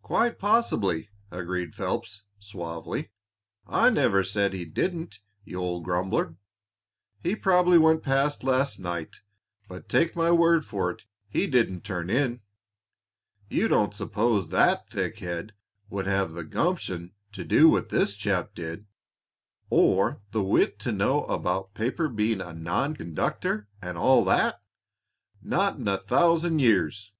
[0.00, 3.10] "Quite possibly," agreed Phelps, suavely.
[3.66, 6.36] "I never said he didn't, you old grumbler.
[7.22, 9.16] He probably went past last night,
[9.68, 12.40] but take my word for it he didn't turn in.
[13.50, 15.50] You don't suppose that thickhead
[15.90, 18.86] would have the gumption to do what this chap did,
[19.68, 24.62] or the wit to know about paper being a non conductor, and all that?
[25.42, 27.12] Not in a thousand years!"